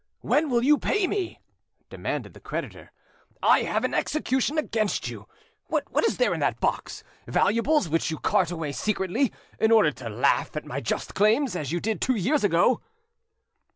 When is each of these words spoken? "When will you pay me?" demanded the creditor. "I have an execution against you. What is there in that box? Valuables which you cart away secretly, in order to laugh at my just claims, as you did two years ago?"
"When 0.21 0.49
will 0.49 0.63
you 0.63 0.79
pay 0.79 1.05
me?" 1.05 1.39
demanded 1.91 2.33
the 2.33 2.39
creditor. 2.39 2.91
"I 3.43 3.59
have 3.61 3.83
an 3.83 3.93
execution 3.93 4.57
against 4.57 5.07
you. 5.09 5.27
What 5.67 6.03
is 6.07 6.17
there 6.17 6.33
in 6.33 6.39
that 6.39 6.59
box? 6.59 7.03
Valuables 7.27 7.87
which 7.87 8.09
you 8.09 8.17
cart 8.17 8.49
away 8.49 8.71
secretly, 8.71 9.31
in 9.59 9.71
order 9.71 9.91
to 9.91 10.09
laugh 10.09 10.57
at 10.57 10.65
my 10.65 10.81
just 10.81 11.13
claims, 11.13 11.55
as 11.55 11.71
you 11.71 11.79
did 11.79 12.01
two 12.01 12.15
years 12.15 12.43
ago?" 12.43 12.81